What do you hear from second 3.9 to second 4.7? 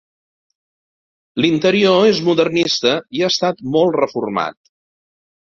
reformat.